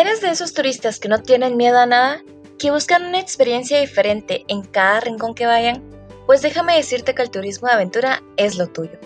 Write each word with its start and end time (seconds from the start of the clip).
¿Eres 0.00 0.22
de 0.22 0.30
esos 0.30 0.54
turistas 0.54 0.98
que 0.98 1.10
no 1.10 1.18
tienen 1.18 1.58
miedo 1.58 1.78
a 1.78 1.84
nada? 1.84 2.22
¿Que 2.58 2.70
buscan 2.70 3.04
una 3.04 3.20
experiencia 3.20 3.78
diferente 3.78 4.46
en 4.48 4.62
cada 4.62 5.00
rincón 5.00 5.34
que 5.34 5.44
vayan? 5.44 5.84
Pues 6.24 6.40
déjame 6.40 6.74
decirte 6.74 7.14
que 7.14 7.20
el 7.20 7.30
turismo 7.30 7.68
de 7.68 7.74
aventura 7.74 8.22
es 8.38 8.56
lo 8.56 8.66
tuyo. 8.66 8.98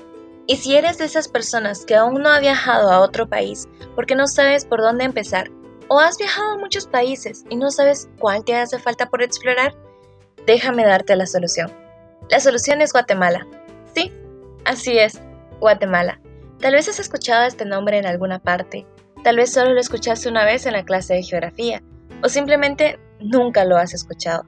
Y 0.47 0.55
si 0.55 0.77
eres 0.77 0.99
de 0.99 1.07
esas 1.07 1.27
personas 1.27 1.85
que 1.85 1.97
aún 1.97 2.23
no 2.23 2.29
ha 2.29 2.39
viajado 2.39 2.93
a 2.93 3.01
otro 3.01 3.29
país 3.29 3.67
porque 3.97 4.15
no 4.15 4.29
sabes 4.29 4.65
por 4.65 4.83
dónde 4.83 5.03
empezar, 5.03 5.51
o 5.89 5.99
has 5.99 6.17
viajado 6.17 6.53
a 6.53 6.59
muchos 6.59 6.87
países 6.87 7.43
y 7.51 7.57
no 7.57 7.73
sabes 7.73 8.09
cuál 8.21 8.45
te 8.45 8.55
hace 8.55 8.79
falta 8.79 9.11
por 9.11 9.21
explorar, 9.21 9.75
déjame 10.47 10.87
darte 10.87 11.17
la 11.17 11.27
solución. 11.27 11.73
La 12.31 12.39
solución 12.39 12.81
es 12.83 12.93
Guatemala. 12.93 13.45
Sí, 13.97 14.13
así 14.65 14.97
es, 14.97 15.21
Guatemala. 15.59 16.21
Tal 16.61 16.75
vez 16.75 16.89
has 16.89 17.01
escuchado 17.01 17.47
este 17.49 17.65
nombre 17.65 17.99
en 17.99 18.07
alguna 18.07 18.39
parte, 18.39 18.87
tal 19.25 19.37
vez 19.37 19.53
solo 19.53 19.73
lo 19.73 19.81
escuchaste 19.81 20.29
una 20.29 20.45
vez 20.45 20.67
en 20.67 20.75
la 20.75 20.85
clase 20.85 21.15
de 21.15 21.23
geografía, 21.23 21.83
o 22.23 22.29
simplemente 22.29 23.01
nunca 23.19 23.65
lo 23.65 23.77
has 23.77 23.95
escuchado. 23.95 24.45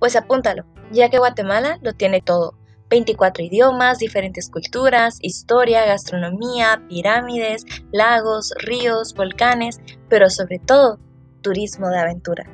Pues 0.00 0.16
apúntalo, 0.16 0.64
ya 0.90 1.10
que 1.10 1.18
Guatemala 1.18 1.78
lo 1.82 1.92
tiene 1.92 2.20
todo 2.20 2.54
24 2.90 3.44
idiomas, 3.44 3.98
diferentes 3.98 4.50
culturas, 4.50 5.18
historia, 5.20 5.84
gastronomía, 5.84 6.82
pirámides, 6.88 7.64
lagos, 7.92 8.54
ríos, 8.58 9.14
volcanes, 9.14 9.80
pero 10.08 10.30
sobre 10.30 10.58
todo, 10.58 10.98
turismo 11.42 11.88
de 11.88 11.98
aventura. 11.98 12.44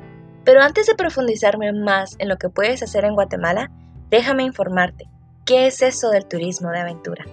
Pero 0.43 0.61
antes 0.61 0.87
de 0.87 0.95
profundizarme 0.95 1.71
más 1.73 2.15
en 2.19 2.27
lo 2.27 2.37
que 2.37 2.49
puedes 2.49 2.83
hacer 2.83 3.05
en 3.05 3.13
Guatemala, 3.13 3.71
déjame 4.09 4.43
informarte, 4.43 5.05
¿qué 5.45 5.67
es 5.67 5.81
eso 5.81 6.09
del 6.09 6.25
turismo 6.25 6.69
de 6.71 6.79
aventura? 6.79 7.25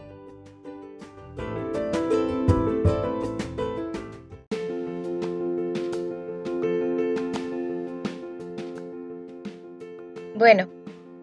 Bueno, 10.38 10.68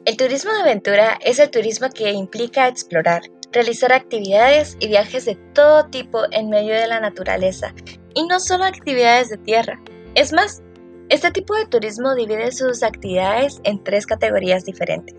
el 0.04 0.18
turismo 0.18 0.52
de 0.52 0.60
aventura 0.60 1.18
es 1.22 1.40
el 1.40 1.50
turismo 1.50 1.88
que 1.90 2.12
implica 2.12 2.68
explorar, 2.68 3.22
realizar 3.54 3.94
actividades 3.94 4.76
y 4.82 4.90
viajes 4.90 5.24
de 5.24 5.36
todo 5.54 5.86
tipo 5.86 6.24
en 6.32 6.50
medio 6.50 6.74
de 6.74 6.86
la 6.86 7.00
naturaleza, 7.00 7.74
y 8.14 8.28
no 8.28 8.42
solo 8.42 8.66
actividades 8.66 9.30
de 9.30 9.38
tierra. 9.38 9.80
Es 10.16 10.34
más, 10.34 10.62
este 11.08 11.32
tipo 11.32 11.56
de 11.56 11.66
turismo 11.66 12.14
divide 12.14 12.52
sus 12.52 12.84
actividades 12.84 13.62
en 13.64 13.82
tres 13.86 14.06
categorías 14.06 14.66
diferentes. 14.66 15.16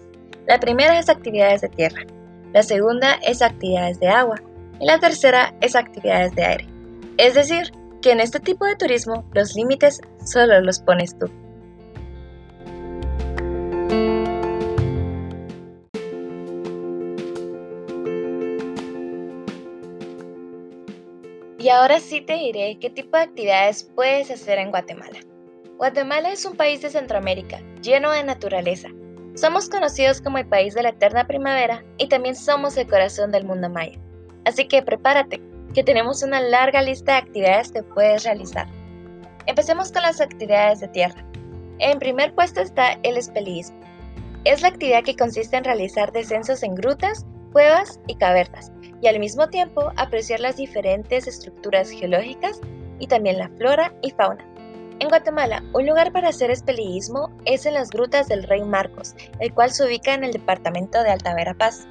La 0.47 0.61
primera 0.61 0.99
es 0.99 1.09
actividades 1.09 1.63
de 1.63 1.71
tierra, 1.71 2.03
la 2.53 2.63
segunda 2.63 3.15
es 3.27 3.41
actividades 3.41 3.99
de 3.99 4.09
agua 4.09 4.37
y 4.79 4.85
la 4.85 5.01
tercera 5.01 5.55
es 5.63 5.75
actividades 5.75 6.35
de 6.35 6.45
aire. 6.45 6.69
Es 7.17 7.33
decir, 7.33 7.73
que 8.03 8.11
en 8.11 8.21
este 8.21 8.41
tipo 8.41 8.67
de 8.67 8.77
turismo 8.77 9.27
los 9.33 9.55
límites 9.55 10.03
solo 10.23 10.61
los 10.61 10.81
pones 10.81 11.19
tú. 11.19 11.31
Ahora 21.77 22.01
sí 22.01 22.23
te 22.23 22.35
diré 22.35 22.79
qué 22.81 22.89
tipo 22.89 23.19
de 23.19 23.25
actividades 23.25 23.85
puedes 23.95 24.31
hacer 24.31 24.59
en 24.59 24.71
Guatemala. 24.71 25.21
Guatemala 25.77 26.31
es 26.31 26.47
un 26.47 26.57
país 26.57 26.81
de 26.81 26.89
Centroamérica, 26.89 27.61
lleno 27.83 28.11
de 28.13 28.25
naturaleza. 28.25 28.89
Somos 29.35 29.69
conocidos 29.69 30.23
como 30.23 30.39
el 30.39 30.47
país 30.47 30.75
de 30.75 30.83
la 30.83 30.89
eterna 30.89 31.27
primavera 31.27 31.85
y 31.99 32.09
también 32.09 32.35
somos 32.35 32.79
el 32.79 32.87
corazón 32.87 33.31
del 33.31 33.45
mundo 33.45 33.69
maya. 33.69 33.99
Así 34.47 34.67
que 34.67 34.83
prepárate, 34.83 35.43
que 35.75 35.85
tenemos 35.85 36.23
una 36.23 36.41
larga 36.41 36.81
lista 36.81 37.13
de 37.13 37.19
actividades 37.19 37.73
que 37.73 37.83
puedes 37.83 38.25
realizar. 38.25 38.67
Empecemos 39.45 39.93
con 39.93 40.01
las 40.01 40.23
actividades 40.23 40.81
de 40.81 40.89
tierra. 40.89 41.23
En 41.79 41.99
primer 41.99 42.35
puesto 42.35 42.63
está 42.63 42.93
el 43.03 43.19
espeleísmo. 43.19 43.79
Es 44.45 44.63
la 44.63 44.69
actividad 44.69 45.05
que 45.05 45.17
consiste 45.17 45.59
en 45.59 45.65
realizar 45.65 46.11
descensos 46.11 46.63
en 46.63 46.75
grutas, 46.75 47.27
cuevas 47.53 48.01
y 48.07 48.15
cavernas, 48.15 48.73
y 49.01 49.09
al 49.09 49.19
mismo 49.19 49.49
tiempo 49.49 49.93
apreciar 49.97 50.41
las 50.41 50.57
diferentes 50.57 51.27
estructuras 51.27 51.91
geológicas 51.91 52.61
y 52.99 53.07
también 53.07 53.39
la 53.39 53.49
flora 53.51 53.95
y 54.03 54.11
fauna. 54.11 54.45
En 54.99 55.09
Guatemala, 55.09 55.63
un 55.75 55.87
lugar 55.87 56.11
para 56.11 56.29
hacer 56.29 56.51
espeleísmo 56.51 57.31
es 57.45 57.67
en 57.67 57.75
las 57.75 57.91
grutas 57.91 58.29
del 58.29 58.45
Rey 58.45 58.63
Marcos, 58.63 59.15
el 59.41 59.53
cual 59.53 59.71
se 59.71 59.85
ubica 59.85 60.15
en 60.15 60.25
el 60.25 60.33
departamento 60.33 61.03
de 61.03 61.11
Alta 61.11 61.35
Verapaz. 61.35 61.87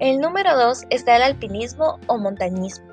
El 0.00 0.20
número 0.20 0.54
2 0.54 0.84
está 0.90 1.16
el 1.16 1.22
alpinismo 1.22 1.98
o 2.08 2.18
montañismo. 2.18 2.86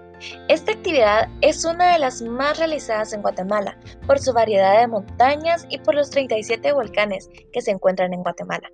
Esta 0.48 0.72
actividad 0.72 1.28
es 1.42 1.66
una 1.66 1.92
de 1.92 2.00
las 2.00 2.22
más 2.22 2.58
realizadas 2.58 3.12
en 3.12 3.22
Guatemala 3.22 3.78
por 4.08 4.20
su 4.20 4.31
variedad 4.31 4.80
de 4.80 4.88
montañas 4.88 5.66
y 5.70 5.80
por 5.80 5.96
los 5.96 6.10
37 6.10 6.72
volcanes 6.72 7.30
que 7.52 7.62
se 7.62 7.72
encuentran 7.72 8.14
en 8.14 8.24
Guatemala. 8.24 8.72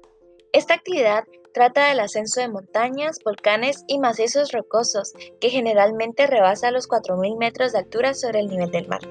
Esta 0.53 0.75
actividad 0.75 1.24
trata 1.54 1.88
del 1.88 2.00
ascenso 2.00 2.42
de 2.42 2.50
montañas, 2.50 3.20
volcanes 3.24 3.84
y 3.88 4.00
macizos 4.00 4.52
rocosos 4.52 5.14
que 5.40 5.50
generalmente 5.50 6.28
rebasa 6.28 6.72
los 6.72 6.88
4.000 6.88 7.38
metros 7.38 7.74
de 7.74 7.80
altura 7.80 8.14
sobre 8.14 8.40
el 8.40 8.48
nivel 8.48 8.72
del 8.72 8.88
mar. 8.88 9.02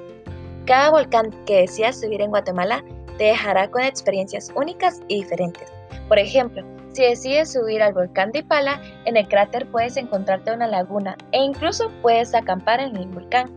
Cada 0.67 0.91
volcán 0.91 1.31
que 1.47 1.63
decidas 1.63 2.01
subir 2.01 2.21
en 2.21 2.31
Guatemala 2.31 2.85
te 3.17 3.25
dejará 3.25 3.71
con 3.71 3.83
experiencias 3.83 4.53
únicas 4.55 5.01
y 5.09 5.23
diferentes. 5.23 5.73
Por 6.09 6.19
ejemplo, 6.19 6.65
si 6.93 7.03
decides 7.03 7.53
subir 7.53 7.83
al 7.83 7.93
volcán 7.93 8.33
de 8.33 8.41
Ipala, 8.41 8.81
en 9.05 9.17
el 9.17 9.29
cráter 9.29 9.71
puedes 9.71 9.97
encontrarte 9.97 10.53
una 10.53 10.67
laguna 10.67 11.17
e 11.33 11.39
incluso 11.39 11.91
puedes 12.03 12.35
acampar 12.35 12.81
en 12.81 12.97
el 12.97 13.07
volcán. 13.07 13.53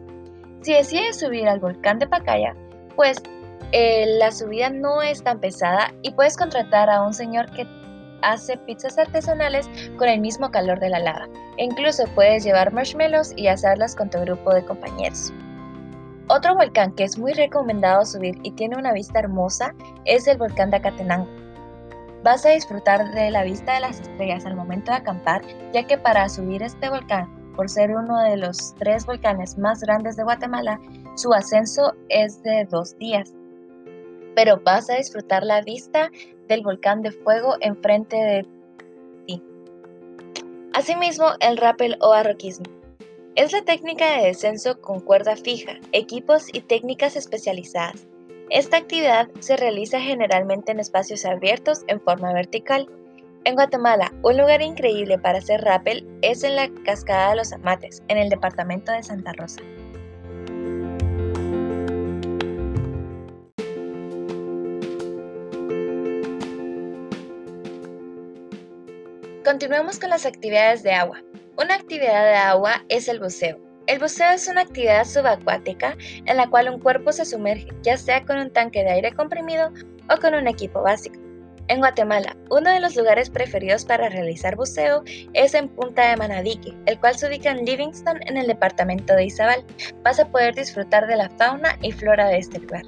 Si 0.62 0.74
decides 0.74 1.20
subir 1.20 1.48
al 1.48 1.60
volcán 1.60 2.00
de 2.00 2.08
Pacaya, 2.08 2.56
pues 2.96 3.18
eh, 3.72 4.06
la 4.20 4.32
subida 4.32 4.70
no 4.70 5.02
es 5.02 5.24
tan 5.24 5.40
pesada 5.40 5.94
y 6.02 6.12
puedes 6.12 6.38
contratar 6.38 6.90
a 6.90 7.02
un 7.02 7.14
señor 7.14 7.50
que 7.52 7.66
hace 8.22 8.58
pizzas 8.58 8.98
artesanales 8.98 9.70
con 9.98 10.08
el 10.08 10.20
mismo 10.20 10.50
calor 10.52 10.80
de 10.80 10.90
la 10.90 11.00
lava. 11.00 11.28
E 11.58 11.66
incluso 11.66 12.06
puedes 12.16 12.44
llevar 12.44 12.74
marshmallows 12.74 13.34
y 13.36 13.48
hacerlas 13.48 13.96
con 13.96 14.10
tu 14.10 14.20
grupo 14.20 14.54
de 14.54 14.66
compañeros. 14.66 15.34
Otro 16.28 16.56
volcán 16.56 16.94
que 16.94 17.04
es 17.04 17.18
muy 17.18 17.34
recomendado 17.34 18.06
subir 18.06 18.38
y 18.44 18.52
tiene 18.52 18.78
una 18.78 18.94
vista 18.94 19.20
hermosa 19.20 19.74
es 20.06 20.28
el 20.28 20.38
volcán 20.38 20.70
de 20.70 20.78
Acatenango. 20.78 21.28
Vas 22.24 22.46
a 22.46 22.52
disfrutar 22.52 23.12
de 23.14 23.32
la 23.32 23.44
vista 23.44 23.74
de 23.74 23.82
las 23.82 24.00
estrellas 24.00 24.46
al 24.46 24.56
momento 24.56 24.92
de 24.92 24.98
acampar, 24.98 25.42
ya 25.74 25.84
que 25.84 25.98
para 25.98 26.30
subir 26.30 26.62
este 26.62 26.90
volcán, 26.90 27.28
por 27.56 27.70
ser 27.70 27.92
uno 27.92 28.20
de 28.22 28.38
los 28.38 28.76
tres 28.76 29.06
volcanes 29.06 29.58
más 29.58 29.82
grandes 29.82 30.16
de 30.16 30.24
Guatemala, 30.24 30.80
su 31.16 31.34
ascenso 31.34 31.94
es 32.10 32.42
de 32.44 32.66
dos 32.66 32.98
días 32.98 33.34
pero 34.36 34.60
vas 34.64 34.90
a 34.90 34.96
disfrutar 34.96 35.44
la 35.44 35.62
vista 35.62 36.10
volcán 36.60 37.02
de 37.02 37.12
fuego 37.12 37.56
enfrente 37.62 38.18
de 38.18 38.46
ti. 39.26 39.42
Asimismo, 40.74 41.28
el 41.40 41.56
rappel 41.56 41.98
o 42.02 42.12
arroquismo. 42.12 42.66
Es 43.36 43.54
la 43.54 43.62
técnica 43.62 44.18
de 44.18 44.28
descenso 44.28 44.82
con 44.82 45.00
cuerda 45.00 45.38
fija, 45.38 45.80
equipos 45.94 46.48
y 46.52 46.60
técnicas 46.60 47.16
especializadas. 47.16 48.06
Esta 48.50 48.76
actividad 48.76 49.30
se 49.40 49.56
realiza 49.56 50.02
generalmente 50.02 50.74
en 50.74 50.82
espacios 50.82 51.24
abiertos 51.24 51.84
en 51.88 52.02
forma 52.02 52.34
vertical. 52.34 52.90
En 53.46 53.56
Guatemala, 53.56 54.12
un 54.22 54.38
lugar 54.38 54.62
increíble 54.62 55.18
para 55.18 55.38
hacer 55.38 55.62
rappel 55.62 56.06
es 56.22 56.44
en 56.44 56.58
la 56.58 56.70
Cascada 56.84 57.30
de 57.30 57.38
los 57.38 57.54
Amates, 57.54 58.04
en 58.10 58.18
el 58.18 58.28
departamento 58.28 58.92
de 58.92 59.04
Santa 59.04 59.32
Rosa. 59.32 59.62
Continuemos 69.52 70.00
con 70.00 70.12
las 70.12 70.26
actividades 70.26 70.82
de 70.82 70.94
agua. 70.94 71.22
Una 71.58 71.76
actividad 71.76 72.24
de 72.24 72.36
agua 72.36 72.86
es 72.88 73.10
el 73.10 73.20
buceo. 73.20 73.60
El 73.86 74.00
buceo 74.00 74.32
es 74.32 74.48
una 74.48 74.62
actividad 74.62 75.04
subacuática 75.04 75.98
en 76.26 76.38
la 76.38 76.50
cual 76.50 76.70
un 76.70 76.80
cuerpo 76.80 77.12
se 77.12 77.26
sumerge, 77.26 77.68
ya 77.82 77.98
sea 77.98 78.24
con 78.24 78.38
un 78.38 78.50
tanque 78.50 78.82
de 78.82 78.92
aire 78.92 79.12
comprimido 79.12 79.74
o 80.10 80.18
con 80.22 80.36
un 80.36 80.48
equipo 80.48 80.82
básico. 80.82 81.20
En 81.68 81.80
Guatemala, 81.80 82.38
uno 82.50 82.72
de 82.72 82.80
los 82.80 82.96
lugares 82.96 83.30
preferidos 83.30 83.84
para 83.84 84.08
realizar 84.08 84.56
buceo 84.56 85.04
es 85.34 85.54
en 85.54 85.68
Punta 85.68 86.10
de 86.10 86.16
Manadique, 86.16 86.74
el 86.86 86.98
cual 86.98 87.18
se 87.18 87.28
ubica 87.28 87.52
en 87.52 87.66
Livingston 87.66 88.22
en 88.28 88.38
el 88.38 88.48
departamento 88.48 89.14
de 89.16 89.26
Izabal. 89.26 89.66
Vas 90.02 90.22
a 90.22 90.30
poder 90.30 90.56
disfrutar 90.56 91.08
de 91.08 91.18
la 91.18 91.30
fauna 91.32 91.78
y 91.82 91.92
flora 91.92 92.30
de 92.30 92.38
este 92.38 92.60
lugar. 92.60 92.84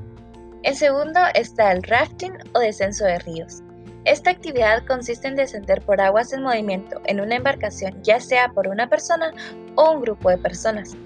En 0.63 0.75
segundo 0.77 1.19
está 1.35 1.73
el 1.73 1.83
rafting 1.83 2.31
o 2.53 2.59
descenso 2.59 3.03
de 3.03 3.19
ríos. 3.19 3.62
Esta 4.05 4.31
actividad 4.31 4.85
consiste 4.85 5.29
en 5.29 5.35
descender 5.35 5.81
por 5.81 6.01
aguas 6.01 6.33
en 6.33 6.43
movimiento 6.43 7.01
en 7.05 7.21
una 7.21 7.35
embarcación, 7.35 8.03
ya 8.03 8.19
sea 8.19 8.49
por 8.49 8.67
una 8.67 8.89
persona 8.89 9.33
o 9.75 9.91
un 9.91 10.01
grupo 10.01 10.29
de 10.29 10.37
personas. 10.37 10.97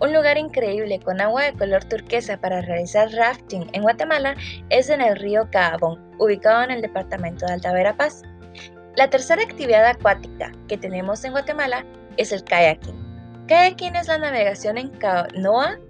Un 0.00 0.12
lugar 0.12 0.38
increíble 0.38 1.00
con 1.00 1.20
agua 1.20 1.44
de 1.44 1.54
color 1.54 1.84
turquesa 1.84 2.36
para 2.36 2.60
realizar 2.60 3.10
rafting 3.12 3.68
en 3.72 3.82
Guatemala 3.82 4.36
es 4.70 4.88
en 4.88 5.00
el 5.00 5.16
río 5.16 5.48
Caabón, 5.50 6.00
ubicado 6.18 6.62
en 6.62 6.70
el 6.70 6.82
departamento 6.82 7.44
de 7.46 7.54
Alta 7.54 7.72
Verapaz. 7.72 8.22
La 8.96 9.10
tercera 9.10 9.42
actividad 9.42 9.86
acuática 9.86 10.52
que 10.68 10.78
tenemos 10.78 11.24
en 11.24 11.32
Guatemala 11.32 11.84
es 12.16 12.30
el 12.30 12.44
kayaking. 12.44 13.46
Kayaking 13.48 13.96
es 13.96 14.06
la 14.06 14.18
navegación 14.18 14.78
en 14.78 14.90
canoa, 14.90 15.80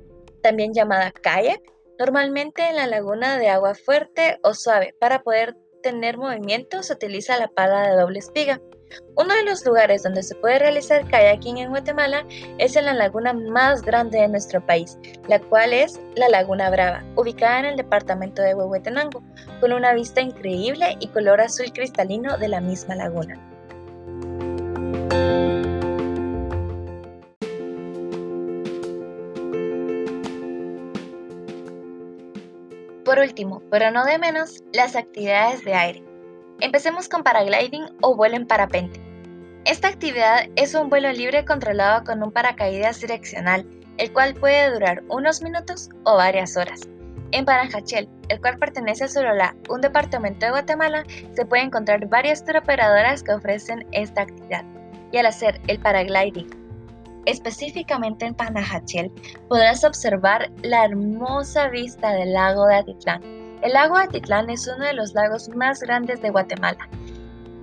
también 0.42 0.72
llamada 0.72 1.12
kayak, 1.12 1.60
Normalmente 1.98 2.68
en 2.68 2.74
la 2.74 2.88
laguna 2.88 3.38
de 3.38 3.48
agua 3.48 3.74
fuerte 3.74 4.40
o 4.42 4.52
suave, 4.52 4.96
para 4.98 5.22
poder 5.22 5.54
tener 5.84 6.16
movimiento 6.16 6.82
se 6.82 6.94
utiliza 6.94 7.38
la 7.38 7.46
pala 7.46 7.86
de 7.86 7.96
doble 7.96 8.18
espiga. 8.18 8.58
Uno 9.16 9.34
de 9.34 9.44
los 9.44 9.64
lugares 9.66 10.02
donde 10.02 10.22
se 10.22 10.34
puede 10.36 10.58
realizar 10.58 11.06
kayaking 11.08 11.58
en 11.58 11.68
Guatemala 11.68 12.24
es 12.58 12.74
en 12.76 12.86
la 12.86 12.94
laguna 12.94 13.34
más 13.34 13.82
grande 13.82 14.18
de 14.18 14.28
nuestro 14.28 14.64
país, 14.64 14.98
la 15.28 15.38
cual 15.38 15.72
es 15.74 16.00
la 16.16 16.28
Laguna 16.28 16.70
Brava, 16.70 17.04
ubicada 17.16 17.58
en 17.58 17.64
el 17.66 17.76
departamento 17.76 18.40
de 18.40 18.54
Huehuetenango, 18.54 19.22
con 19.60 19.72
una 19.72 19.92
vista 19.92 20.22
increíble 20.22 20.96
y 21.00 21.08
color 21.08 21.40
azul 21.40 21.70
cristalino 21.72 22.38
de 22.38 22.48
la 22.48 22.60
misma 22.60 22.94
laguna. 22.94 23.38
Por 33.14 33.22
último, 33.22 33.62
pero 33.70 33.92
no 33.92 34.04
de 34.04 34.18
menos, 34.18 34.64
las 34.72 34.96
actividades 34.96 35.64
de 35.64 35.72
aire. 35.72 36.02
Empecemos 36.58 37.08
con 37.08 37.22
paragliding 37.22 37.86
o 38.02 38.16
vuelo 38.16 38.34
en 38.34 38.44
parapente. 38.44 39.00
Esta 39.64 39.86
actividad 39.86 40.48
es 40.56 40.74
un 40.74 40.90
vuelo 40.90 41.12
libre 41.12 41.44
controlado 41.44 42.02
con 42.02 42.24
un 42.24 42.32
paracaídas 42.32 43.00
direccional, 43.00 43.64
el 43.98 44.12
cual 44.12 44.34
puede 44.34 44.68
durar 44.72 45.04
unos 45.08 45.42
minutos 45.42 45.90
o 46.02 46.16
varias 46.16 46.56
horas. 46.56 46.80
En 47.30 47.44
Panajachel, 47.44 48.08
el 48.30 48.40
cual 48.40 48.58
pertenece 48.58 49.04
a 49.04 49.08
Solola, 49.08 49.54
un 49.68 49.80
departamento 49.80 50.46
de 50.46 50.50
Guatemala, 50.50 51.04
se 51.36 51.46
puede 51.46 51.62
encontrar 51.62 52.08
varias 52.08 52.42
operadoras 52.42 53.22
que 53.22 53.34
ofrecen 53.34 53.86
esta 53.92 54.22
actividad. 54.22 54.64
Y 55.12 55.18
al 55.18 55.26
hacer 55.26 55.60
el 55.68 55.78
paragliding, 55.78 56.63
específicamente 57.26 58.26
en 58.26 58.34
Panajachel, 58.34 59.10
podrás 59.48 59.84
observar 59.84 60.50
la 60.62 60.84
hermosa 60.84 61.68
vista 61.68 62.12
del 62.12 62.32
lago 62.32 62.66
de 62.66 62.76
Atitlán, 62.76 63.44
el 63.64 63.72
lago 63.72 63.96
Atitlán 63.96 64.50
es 64.50 64.68
uno 64.68 64.84
de 64.84 64.92
los 64.92 65.14
lagos 65.14 65.48
más 65.56 65.80
grandes 65.80 66.20
de 66.20 66.28
Guatemala. 66.28 66.86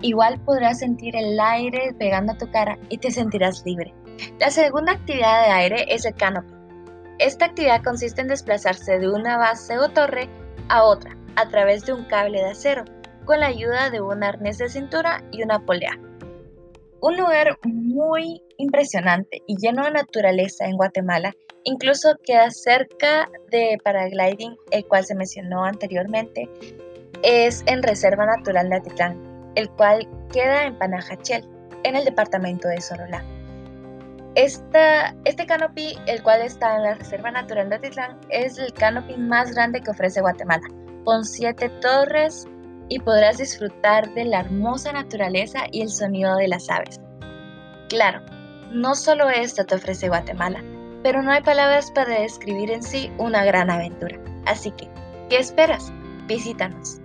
Igual 0.01 0.39
podrás 0.39 0.79
sentir 0.79 1.15
el 1.15 1.39
aire 1.39 1.93
pegando 1.99 2.33
a 2.33 2.37
tu 2.39 2.49
cara 2.49 2.79
y 2.89 2.97
te 2.97 3.11
sentirás 3.11 3.63
libre. 3.67 3.93
La 4.39 4.49
segunda 4.49 4.93
actividad 4.93 5.45
de 5.45 5.51
aire 5.51 5.85
es 5.89 6.03
el 6.05 6.15
canopy. 6.15 6.55
Esta 7.19 7.45
actividad 7.45 7.83
consiste 7.83 8.21
en 8.21 8.29
desplazarse 8.29 8.97
de 8.97 9.11
una 9.11 9.37
base 9.37 9.77
o 9.77 9.89
torre 9.89 10.27
a 10.69 10.85
otra 10.85 11.15
a 11.35 11.47
través 11.49 11.85
de 11.85 11.93
un 11.93 12.03
cable 12.05 12.39
de 12.39 12.49
acero 12.49 12.83
con 13.25 13.39
la 13.39 13.45
ayuda 13.45 13.91
de 13.91 14.01
un 14.01 14.23
arnés 14.23 14.57
de 14.57 14.69
cintura 14.69 15.23
y 15.31 15.43
una 15.43 15.59
polea. 15.59 15.99
Un 17.01 17.17
lugar 17.17 17.57
muy 17.63 18.41
impresionante 18.57 19.41
y 19.47 19.57
lleno 19.57 19.83
de 19.83 19.91
naturaleza 19.91 20.65
en 20.65 20.77
Guatemala 20.77 21.33
Incluso 21.63 22.15
queda 22.25 22.49
cerca 22.49 23.29
de 23.51 23.77
paragliding, 23.83 24.55
el 24.71 24.85
cual 24.87 25.05
se 25.05 25.13
mencionó 25.13 25.63
anteriormente, 25.63 26.49
es 27.23 27.63
en 27.67 27.83
Reserva 27.83 28.25
Natural 28.25 28.67
de 28.69 28.75
Atitlán, 28.77 29.51
el 29.55 29.69
cual 29.71 30.07
queda 30.33 30.65
en 30.65 30.77
Panajachel, 30.79 31.47
en 31.83 31.95
el 31.95 32.05
departamento 32.05 32.67
de 32.67 32.81
Sorolá. 32.81 33.23
este 34.33 35.45
canopy, 35.45 35.95
el 36.07 36.23
cual 36.23 36.41
está 36.41 36.77
en 36.77 36.83
la 36.83 36.93
Reserva 36.95 37.29
Natural 37.29 37.69
de 37.69 37.75
Atitlán, 37.75 38.19
es 38.29 38.57
el 38.57 38.73
canopy 38.73 39.17
más 39.17 39.53
grande 39.53 39.81
que 39.81 39.91
ofrece 39.91 40.21
Guatemala, 40.21 40.67
con 41.03 41.23
siete 41.25 41.69
torres 41.81 42.47
y 42.91 42.99
podrás 42.99 43.37
disfrutar 43.37 44.13
de 44.15 44.25
la 44.25 44.41
hermosa 44.41 44.91
naturaleza 44.91 45.59
y 45.71 45.81
el 45.81 45.89
sonido 45.89 46.35
de 46.35 46.49
las 46.49 46.69
aves. 46.69 46.99
Claro, 47.87 48.19
no 48.69 48.95
solo 48.95 49.29
esto 49.29 49.65
te 49.65 49.75
ofrece 49.75 50.09
Guatemala, 50.09 50.61
pero 51.01 51.21
no 51.23 51.31
hay 51.31 51.41
palabras 51.41 51.89
para 51.91 52.19
describir 52.19 52.69
en 52.69 52.83
sí 52.83 53.09
una 53.17 53.45
gran 53.45 53.69
aventura. 53.69 54.19
Así 54.45 54.71
que, 54.71 54.89
¿qué 55.29 55.37
esperas? 55.37 55.89
Visítanos. 56.27 57.00